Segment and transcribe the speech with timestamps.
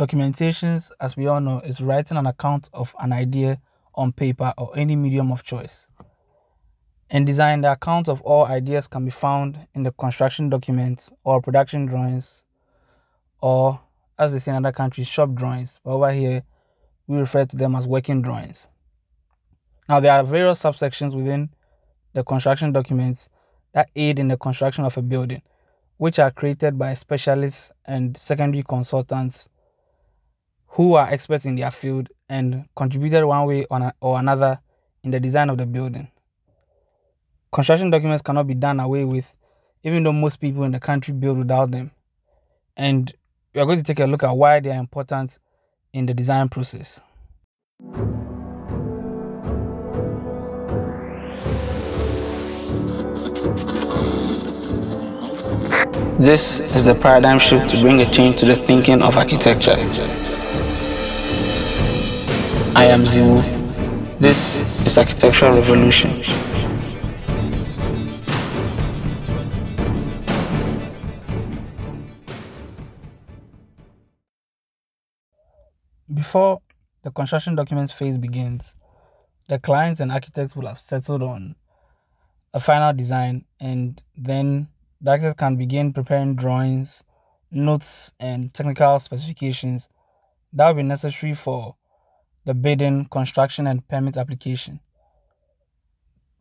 [0.00, 3.60] Documentations, as we all know, is writing an account of an idea
[3.94, 5.86] on paper or any medium of choice.
[7.10, 11.42] In design, the account of all ideas can be found in the construction documents or
[11.42, 12.44] production drawings,
[13.42, 13.78] or
[14.18, 15.78] as they say in other countries, shop drawings.
[15.84, 16.44] But over here,
[17.06, 18.68] we refer to them as working drawings.
[19.86, 21.50] Now, there are various subsections within
[22.14, 23.28] the construction documents
[23.74, 25.42] that aid in the construction of a building,
[25.98, 29.46] which are created by specialists and secondary consultants
[30.80, 34.58] who are experts in their field and contributed one way or another
[35.04, 36.08] in the design of the building.
[37.52, 39.26] Construction documents cannot be done away with,
[39.84, 41.90] even though most people in the country build without them.
[42.78, 43.12] And
[43.54, 45.36] we are going to take a look at why they are important
[45.92, 46.98] in the design process.
[56.18, 59.76] This is the paradigm shift to bring a change to the thinking of architecture.
[62.76, 64.18] I am Ziwu.
[64.20, 66.10] This is Architectural Revolution.
[76.14, 76.62] Before
[77.02, 78.72] the construction documents phase begins,
[79.48, 81.56] the clients and architects will have settled on
[82.54, 84.68] a final design and then
[85.00, 87.02] the architect can begin preparing drawings,
[87.50, 89.88] notes, and technical specifications
[90.52, 91.74] that will be necessary for
[92.50, 94.80] the bidding, construction, and permit application.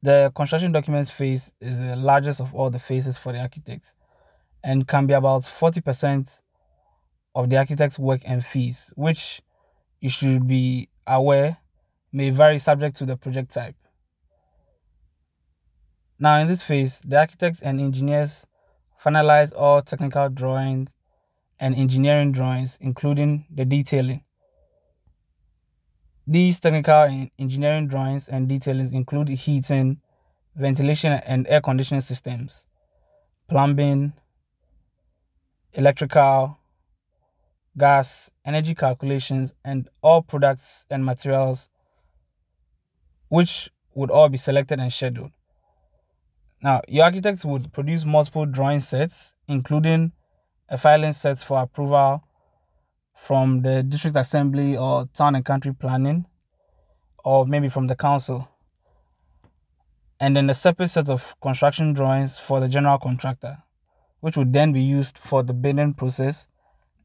[0.02, 3.94] The construction documents phase is the largest of all the phases for the architects
[4.64, 6.28] and can be about 40%
[7.36, 9.44] of the architect's work and fees, which
[10.02, 11.58] you should be aware
[12.12, 13.76] may vary subject to the project type.
[16.18, 18.48] Now, in this phase, the architects and engineers
[19.00, 20.90] finalize all technical drawings
[21.60, 24.24] and engineering drawings, including the detailing.
[26.32, 30.00] These technical and engineering drawings and detailings include heating,
[30.56, 32.66] ventilation and air conditioning systems,
[33.48, 34.14] plumbing,
[35.74, 36.56] electrical,
[37.76, 41.68] gas, energy calculations, and all products and materials
[43.30, 45.32] which would all be selected and scheduled.
[46.62, 50.12] Now, your architect would produce multiple drawing sets, including
[50.70, 52.24] a filing set for approval
[53.22, 56.26] from the district assembly or town and country planning,
[57.24, 58.48] or maybe from the council.
[60.20, 63.58] And then a separate set of construction drawings for the general contractor,
[64.22, 66.48] which would then be used for the bidding process.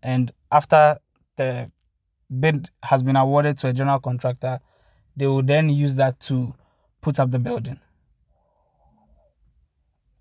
[0.03, 0.99] And after
[1.37, 1.71] the
[2.41, 4.61] bid has been awarded to a general contractor,
[5.17, 6.55] they will then use that to
[7.01, 7.79] put up the building.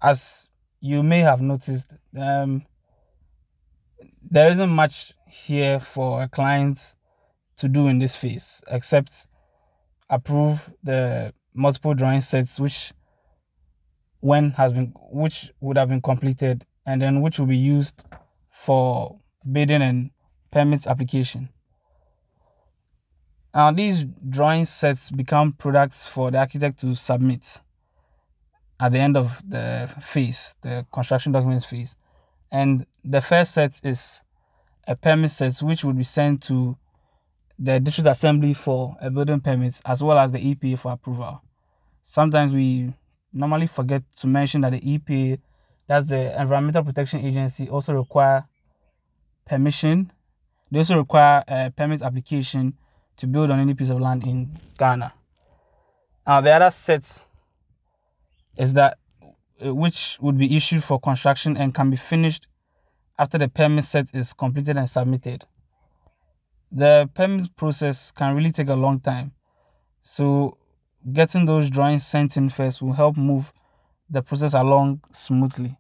[0.02, 0.48] As
[0.82, 2.66] you may have noticed, um,
[4.34, 6.80] there isn't much here for a client
[7.56, 9.28] to do in this phase except
[10.10, 12.94] approve the multiple drawing sets which
[14.22, 18.04] when has been which would have been completed and then which will be used
[18.50, 19.20] for
[19.52, 20.10] bidding and
[20.50, 21.48] permits application.
[23.54, 27.62] Now these drawing sets become products for the architect to submit
[28.80, 31.96] at the end of the phase, the construction documents phase.
[32.52, 34.23] And the first set is
[34.88, 36.78] a permit set which would be sent to
[37.60, 41.42] the district assembly for a building permit as well as the EPA for approval.
[42.04, 42.94] Sometimes we
[43.32, 45.40] normally forget to mention that the EPA,
[45.88, 48.46] that's the Environmental Protection Agency, also require
[49.46, 50.12] permission.
[50.72, 52.74] They also require a permit application
[53.18, 55.14] to build on any piece of land in Ghana.
[56.28, 57.04] Now the other set
[58.58, 58.98] is that
[59.64, 62.48] uh, which would be issued for construction and can be finished
[63.18, 65.46] after the permit set is completed and submitted.
[66.72, 69.32] The permit process can really take a long time.
[70.02, 70.58] So
[71.12, 73.52] getting those drawings sent in first will help move
[74.10, 75.78] the process along smoothly.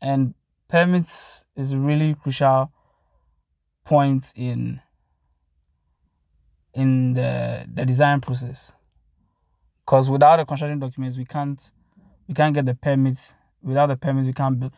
[0.00, 0.34] And
[0.68, 2.70] permits is a really crucial
[3.84, 4.80] point in
[6.74, 8.72] in the, the design process.
[9.84, 11.70] Because without the construction documents we can't
[12.28, 13.34] we can't get the permits.
[13.62, 14.72] Without the permits we can't build.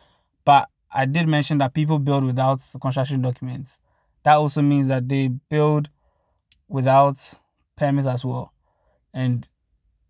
[0.45, 3.77] But I did mention that people build without construction documents.
[4.23, 5.89] That also means that they build
[6.67, 7.17] without
[7.75, 8.53] permits as well.
[9.13, 9.47] And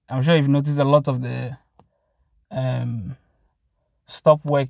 [0.09, 1.57] I'm sure you've noticed a lot of the
[2.51, 3.17] um,
[4.05, 4.69] stop work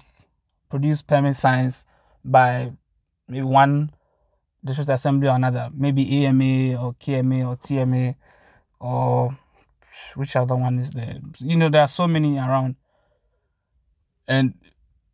[0.69, 1.85] produce permit signs
[2.25, 2.71] by
[3.27, 3.91] maybe one
[4.65, 8.15] district assembly or another, maybe AMA or KMA or TMA
[8.79, 9.37] or
[10.15, 11.19] which other one is there?
[11.39, 12.75] You know, there are so many around,
[14.27, 14.53] and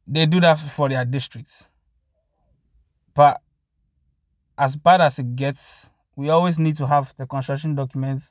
[0.08, 1.64] they do that for their districts.
[3.14, 3.42] But
[4.58, 8.30] as bad as it gets, we always need to have the construction documents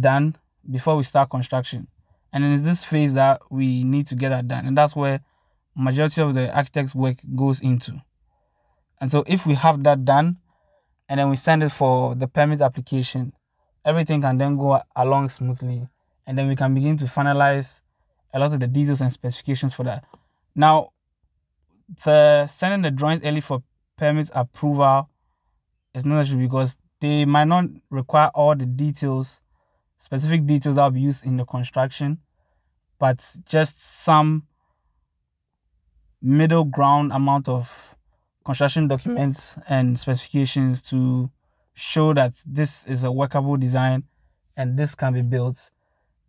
[0.00, 0.36] done
[0.70, 1.86] before we start construction.
[2.32, 4.66] And in this phase that we need to get that done.
[4.66, 5.20] And that's where
[5.74, 8.00] majority of the architect's work goes into.
[9.00, 10.36] And so if we have that done
[11.08, 13.32] and then we send it for the permit application,
[13.84, 15.88] everything can then go along smoothly
[16.26, 17.80] and then we can begin to finalize
[18.32, 20.04] a lot of the details and specifications for that.
[20.54, 20.92] Now,
[22.04, 23.62] the sending the drawings early for
[23.96, 25.08] permit approval
[25.94, 29.40] is not necessary because they might not require all the details,
[29.98, 32.18] specific details that will be used in the construction,
[32.98, 34.46] but just some
[36.22, 37.94] middle ground amount of
[38.44, 41.30] construction documents and specifications to
[41.74, 44.02] show that this is a workable design
[44.56, 45.70] and this can be built.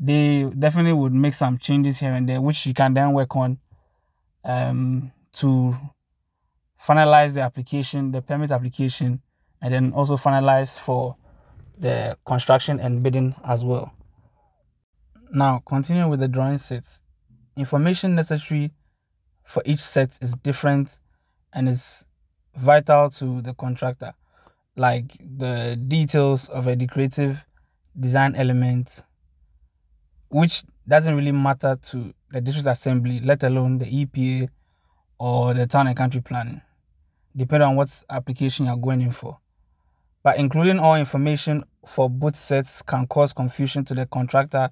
[0.03, 3.59] They definitely would make some changes here and there, which you can then work on
[4.43, 5.77] um, to
[6.83, 9.21] finalize the application, the permit application,
[9.61, 11.15] and then also finalize for
[11.77, 13.93] the construction and bidding as well.
[15.31, 17.03] Now, continuing with the drawing sets,
[17.55, 18.71] information necessary
[19.45, 20.99] for each set is different
[21.53, 22.03] and is
[22.55, 24.13] vital to the contractor,
[24.75, 27.45] like the details of a decorative
[27.99, 29.03] design element,
[30.31, 34.49] which doesn't really matter to the district assembly, let alone the EPA
[35.19, 36.61] or the town and country planning,
[37.35, 39.37] depending on what application you're going in for.
[40.23, 44.69] But including all information for both sets can cause confusion to the contractor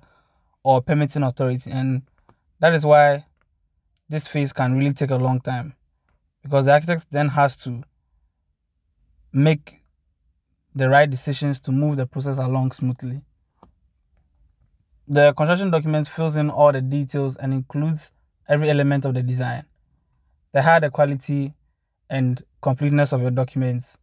[0.64, 2.04] or permitting authority, and
[2.60, 3.26] that is why
[4.08, 5.74] this phase can really take a long time
[6.44, 7.84] because the architect then has to
[9.34, 9.82] make
[10.76, 13.22] the right decisions to move the process along smoothly.
[15.12, 18.12] The construction document fills in all the details and includes
[18.48, 19.66] every element of the design.
[20.54, 21.56] The higher the quality
[22.12, 23.98] and completeness of your documents,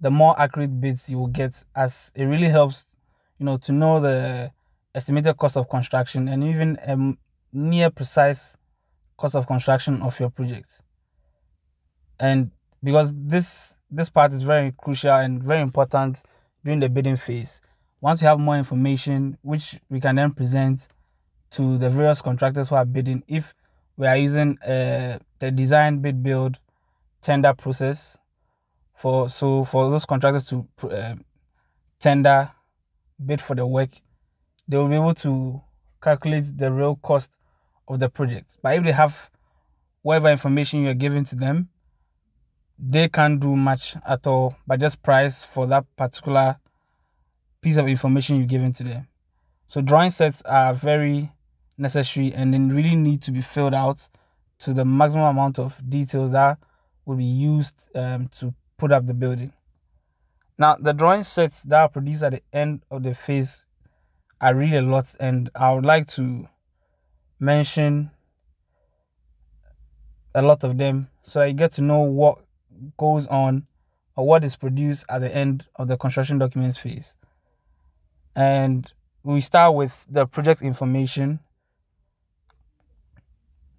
[0.00, 2.86] the more accurate bids you will get as it really helps,
[3.38, 4.50] you know, to know the
[4.96, 7.16] estimated cost of construction and even a
[7.56, 8.56] near precise
[9.16, 10.80] cost of construction of your project.
[12.18, 12.50] And
[12.82, 16.20] because this this part is very crucial and very important
[16.64, 17.60] during the bidding phase.
[18.02, 20.88] Once you have more information, which we can then present
[21.52, 23.54] to the various contractors who are bidding, if
[23.96, 26.58] we are using uh, the design bid build
[27.20, 28.18] tender process
[28.96, 31.14] for so for those contractors to uh,
[32.00, 32.50] tender
[33.24, 33.90] bid for the work,
[34.66, 35.62] they will be able to
[36.02, 37.30] calculate the real cost
[37.86, 38.56] of the project.
[38.62, 39.30] But if they have
[40.02, 41.68] whatever information you're giving to them,
[42.80, 46.56] they can't do much at all but just price for that particular
[47.62, 49.08] piece of information you're given to them.
[49.68, 51.30] So drawing sets are very
[51.78, 54.06] necessary and then really need to be filled out
[54.58, 56.58] to the maximum amount of details that
[57.06, 59.52] will be used um, to put up the building.
[60.58, 63.64] Now the drawing sets that are produced at the end of the phase
[64.40, 66.46] are really a lot and I would like to
[67.40, 68.10] mention
[70.34, 72.38] a lot of them so you get to know what
[72.98, 73.66] goes on
[74.16, 77.14] or what is produced at the end of the construction documents phase.
[78.34, 78.90] And
[79.22, 81.40] we start with the project information,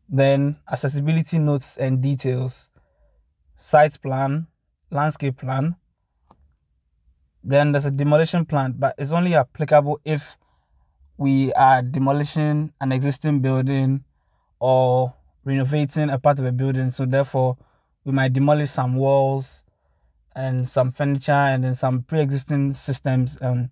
[0.09, 2.69] then accessibility notes and details,
[3.55, 4.47] site plan,
[4.91, 5.75] landscape plan.
[7.43, 10.37] Then there's a demolition plan, but it's only applicable if
[11.17, 14.03] we are demolishing an existing building
[14.59, 15.13] or
[15.43, 16.89] renovating a part of a building.
[16.89, 17.57] So therefore,
[18.05, 19.61] we might demolish some walls
[20.35, 23.69] and some furniture and then some pre-existing systems and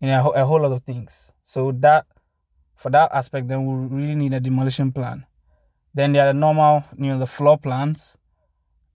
[0.00, 1.32] you know a, whole lot of things.
[1.44, 2.06] So that
[2.76, 5.26] for that aspect, then we really need a demolition plan.
[5.94, 8.16] Then there are the normal, you know, the floor plans,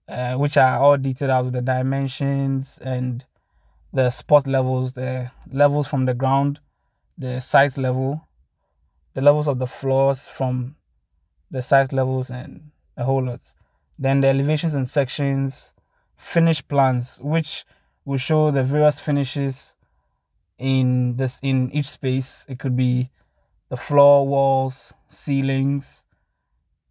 [0.08, 3.24] uh, which are all detailed out with the dimensions and
[3.92, 6.60] the spot levels, the levels from the ground,
[7.18, 8.26] the site level,
[9.12, 10.76] the levels of the floors from
[11.50, 13.52] the site levels, and a whole lot.
[13.98, 15.72] Then the elevations and sections,
[16.16, 17.66] finish plans, which
[18.06, 19.73] will show the various finishes
[20.58, 22.44] in this in each space.
[22.48, 23.10] It could be
[23.68, 26.02] the floor, walls, ceilings.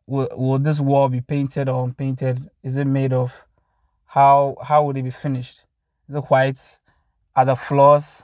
[0.06, 2.50] Will, will this wall be painted or unpainted?
[2.62, 3.34] Is it made of?
[4.06, 5.64] How how would it be finished?
[6.10, 6.62] Is it white?
[7.36, 8.22] Are the floors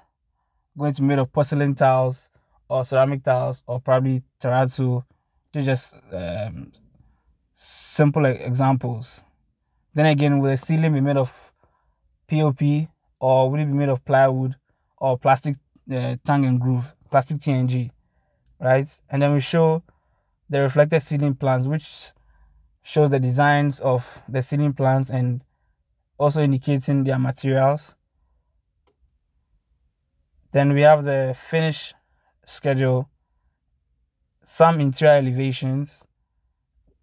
[0.77, 2.29] going to be made of porcelain tiles
[2.69, 5.03] or ceramic tiles or probably terrazzo?
[5.53, 6.71] To just um,
[7.55, 9.23] simple examples.
[9.95, 11.33] Then again, will the ceiling be made of
[12.27, 12.61] POP
[13.19, 14.55] or will it be made of plywood
[14.99, 15.55] or plastic
[15.91, 17.91] uh, tongue and groove, plastic TNG,
[18.59, 18.89] right?
[19.09, 19.83] And then we show
[20.49, 22.11] the reflected ceiling plans, which
[22.81, 25.43] shows the designs of the ceiling plans and
[26.17, 27.95] also indicating their materials.
[30.51, 31.93] Then we have the finish
[32.45, 33.09] schedule,
[34.43, 36.03] some interior elevations,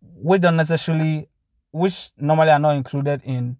[0.00, 1.28] which don't necessarily,
[1.70, 3.56] which normally are not included in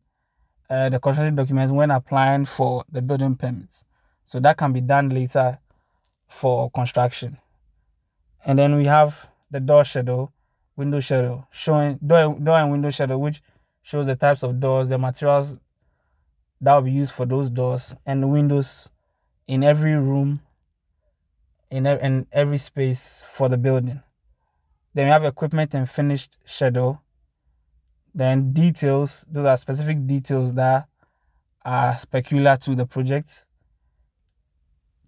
[0.69, 3.85] uh, the construction documents when applying for the building permits.
[4.27, 5.59] So that can be done later
[6.29, 7.39] for construction.
[8.45, 10.33] And then we have the door schedule,
[10.77, 13.41] window schedule, showing door, door and window schedule, which
[13.83, 15.55] shows the types of doors, the materials
[16.61, 18.91] that will be used for those doors, and the windows
[19.47, 20.41] in every room,
[21.71, 24.03] in, in every space for the building.
[24.95, 27.01] Then we have equipment and finished schedule.
[28.13, 30.89] Then details, those are specific details that
[31.65, 33.46] are peculiar to the project.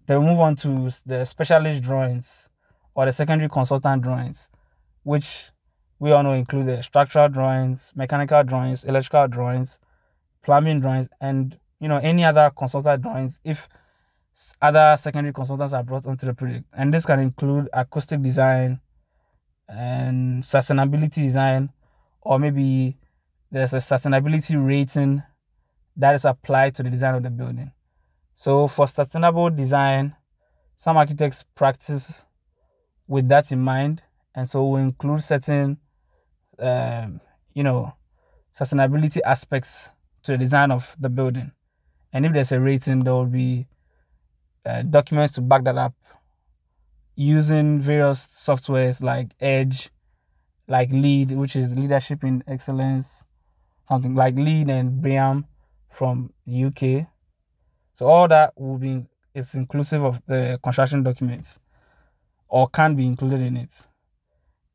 [0.09, 2.49] Then we move on to the specialist drawings
[2.95, 4.49] or the secondary consultant drawings,
[5.03, 5.51] which
[5.99, 9.77] we all know include the structural drawings, mechanical drawings, electrical drawings,
[10.41, 13.69] plumbing drawings, and you know any other consultant drawings if
[14.63, 16.65] other secondary consultants are brought onto the project.
[16.73, 18.79] And this can include acoustic design
[19.67, 21.69] and sustainability design,
[22.21, 22.97] or maybe
[23.51, 25.21] there's a sustainability rating
[25.97, 27.71] that is applied to the design of the building.
[28.39, 30.15] So for sustainable design,
[30.77, 32.23] some architects practice
[33.05, 34.01] with that in mind,
[34.33, 35.77] and so we include certain,
[36.57, 37.19] um,
[37.53, 37.93] you know,
[38.57, 39.89] sustainability aspects
[40.23, 41.51] to the design of the building.
[42.13, 43.67] And if there's a rating, there will be
[44.65, 45.95] uh, documents to back that up
[47.17, 49.89] using various softwares like Edge,
[50.65, 53.21] like LEED, which is Leadership in Excellence,
[53.89, 55.43] something like LEED and BREEAM
[55.89, 57.05] from UK.
[57.99, 61.59] So all that will be is inclusive of the construction documents
[62.47, 63.73] or can be included in it.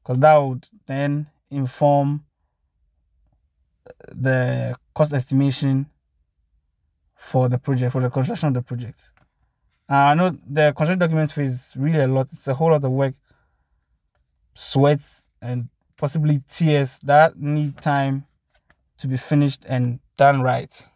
[0.02, 2.22] Because that would then inform
[4.08, 5.86] the cost estimation
[7.16, 9.08] for the project for the construction of the project.
[9.90, 12.90] Uh, i know the construction documents phase really a lot it's a whole lot of
[12.90, 13.14] work
[14.52, 15.00] sweat,
[15.40, 18.26] and possibly tears that need time
[18.98, 20.90] to be finished and done right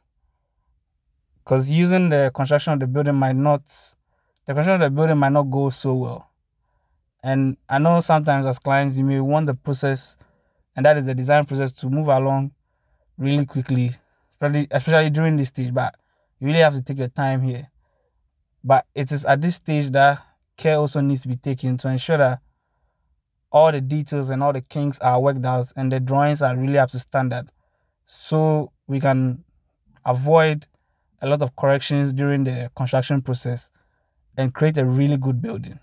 [1.48, 3.62] because using the construction of the building might not
[4.44, 6.30] the construction of the building might not go so well.
[7.22, 10.16] And i know sometimes as clients you may want the process
[10.76, 12.52] and that is the design process to move along
[13.16, 13.92] really quickly
[14.34, 15.94] especially, especially during this stage but
[16.38, 17.68] you really have to take your time here.
[18.62, 20.22] But it is at this stage that
[20.58, 22.40] care also needs to be taken to ensure that
[23.50, 26.78] all the details and all the kinks are worked out and the drawings are really
[26.78, 27.50] up to standard.
[28.04, 29.44] So we can
[30.04, 30.66] avoid
[31.20, 33.70] a lot of corrections during the construction process
[34.36, 35.78] and create a really good building.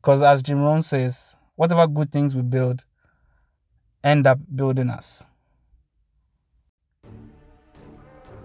[0.00, 2.84] Because as Jim Rohn says, whatever good things we build
[4.02, 5.24] end up building us.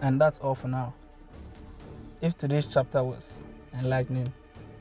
[0.01, 0.93] And that's all for now.
[2.21, 3.31] If today's chapter was
[3.73, 4.31] enlightening,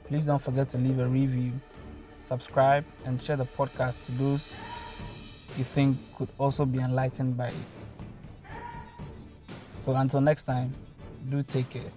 [0.04, 1.52] please don't forget to leave a review,
[2.22, 4.54] subscribe, and share the podcast to those
[5.56, 7.87] you think could also be enlightened by it.
[9.78, 10.76] So until next time,
[11.28, 11.92] do take care.